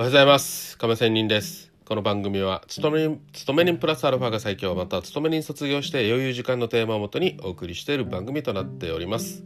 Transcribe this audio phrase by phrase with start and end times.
[0.00, 0.78] おはようございます。
[0.78, 1.70] 亀仙人です。
[1.84, 9.44] この番組は勤め人勤め人プラスアルファが最強また勤め人卒業して余裕時間のテーマをもとにお送りしている番組となっております。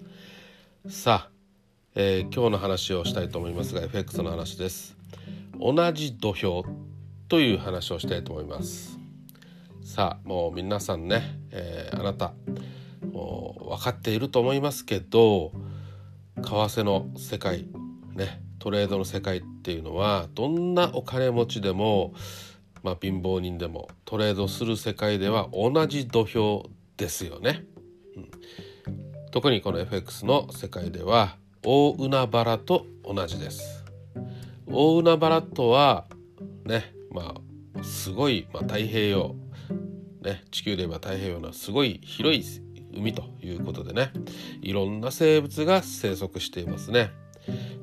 [0.89, 1.31] さあ、
[1.97, 4.97] えー今日の話をしたいと思いますが FX の話です。
[5.59, 6.65] 同じ土俵
[7.29, 9.01] という話をしたいと思います。
[9.83, 12.33] さあもう皆さんね、えーあなた
[13.13, 15.51] もう分かっていると思いますけど
[16.37, 17.67] 為替の世界
[18.15, 22.13] ねトレードの世界っていうのはどんなお金持ちでも、
[22.83, 26.69] まあ、貧乏人でもトレードする世界では同じ土俵
[26.99, 27.65] ですよね。
[28.17, 28.31] うん
[29.33, 33.85] 特にこの FX の世界では大海原と同じです。
[34.67, 36.05] 大海原とは
[36.65, 37.35] ねま
[37.75, 39.35] あすごい、まあ、太平洋
[40.25, 42.45] ね、地球で言えば太平洋のすごい広い
[42.97, 44.11] 海ということでね
[44.63, 47.11] いろんな生物が生息していますね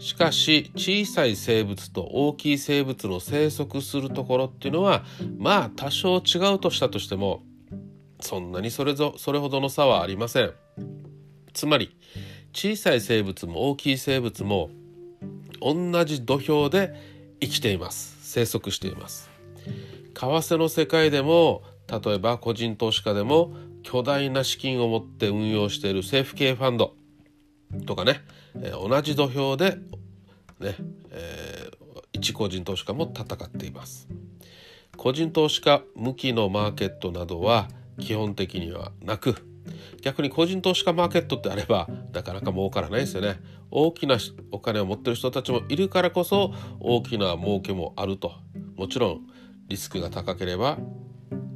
[0.01, 5.03] しかし小さい生物と大きい生物の生息するところっていうのは
[5.37, 7.43] まあ多少違うとしたとしても
[8.19, 10.53] そんなにそれぞそれほどの差はありません。
[11.53, 11.95] つまり
[12.51, 14.71] 小さい生物も大きい生物も
[15.61, 16.95] 同じ土俵で
[17.39, 18.17] 生きています。
[18.23, 19.29] 生息しています。
[19.65, 26.95] 為替の世界でも例えば個人投資家でも巨大な資金を持って運用している政府系ファンド。
[27.85, 28.21] とかね、
[28.55, 29.77] えー同じ土俵で
[30.59, 30.75] ね、
[31.11, 31.81] えー
[32.13, 34.07] 一個人投資家も戦っています。
[34.95, 37.67] 個人投資家向きのマーケットなどは
[37.99, 39.35] 基本的にはなく
[40.01, 43.39] 逆に個人投資家マーケットってあればなかなか儲からないですよね。
[43.71, 44.17] 大きな
[44.51, 48.33] お金を持ってる人たちもいるからこそ大きな儲けもあると。
[48.75, 49.21] もちろん
[49.67, 50.77] リスクが高ければ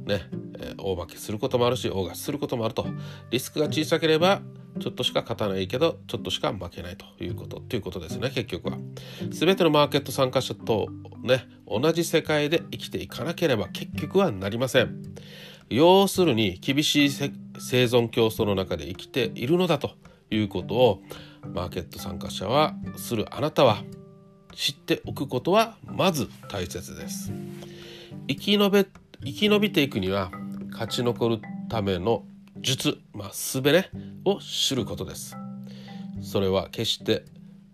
[0.06, 0.22] ね、
[0.58, 2.86] え大負けすることもあるし大勝ちすることもあると。
[3.30, 4.40] リスクが小さければ
[4.78, 8.78] ちょっとしか勝たないけどちょっとしか負けないということということですね結局は。
[9.30, 10.88] 全てのマーケット参加者と
[11.22, 15.14] ね同じ世界で生きていかなければ結局はなりません。
[15.68, 19.92] 要するに厳しい生存競争の中で生きているのだと
[20.30, 21.02] いうことを
[21.52, 23.82] マーケット参加者はするあなたは
[24.54, 27.32] 知っておくことはまず大切です。
[28.28, 28.86] 生き延べ
[29.24, 30.30] 生き延びていくには
[30.70, 32.24] 勝ち残るための
[32.60, 33.90] 術、まあ、術ね
[34.24, 35.36] を知ることです。
[36.22, 37.24] それは決して、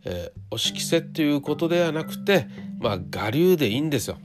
[0.04, 2.46] えー、押し着せっていうことではなくて
[2.80, 4.18] まあ我流でいいんですよ、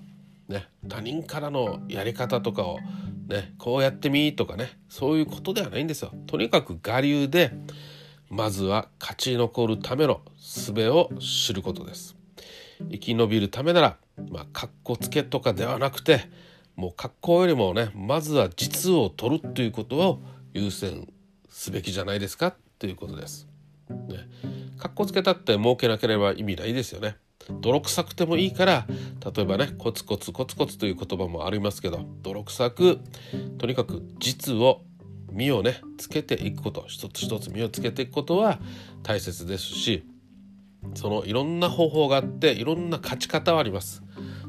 [0.48, 2.80] ね、他人からのやり方とかを
[3.28, 6.12] ねこうやってみとかねそういうことではないんですよ。
[6.26, 7.52] とにかく我流で
[8.30, 12.16] まずは勝ち残るための術を知ることです。
[12.92, 13.98] 生き延びるためなら
[14.30, 16.22] まあかっこつけとかではなくて
[16.76, 20.22] もう格好よりもねまずは実を取るということを
[20.58, 21.08] 優先
[21.50, 23.48] すべきじゃないですかということです。
[23.90, 24.28] ね、
[24.78, 27.18] 格好つけたって儲けなければ意味ないですよね。
[27.62, 28.88] 泥臭くてもいいから
[29.34, 33.00] 例えばねコツコツコツコツという言葉もありますけど泥臭く
[33.58, 34.82] とにかく実を
[35.32, 38.60] 身をねつけていくこと一つ一つ身をつけていくことは
[39.04, 40.06] 大切ですし
[40.96, 44.04] そのいろんな方法があっていろんな勝ち方はあります。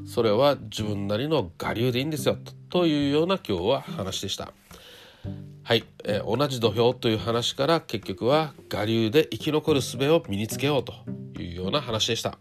[0.05, 4.53] それは自分なりの我流でいいんですよとというような今日は話でした。
[5.63, 10.93] はい、えー同じ土俵という話から結局は我流で生き残る術を身につけようと
[11.41, 12.39] いうような話でした。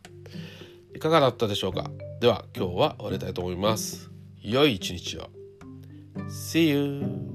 [0.94, 1.90] いかがだったでしょうか？
[2.20, 4.10] では今日は終わりたいと思います。
[4.40, 5.28] 良い一日を。
[6.28, 7.27] See you!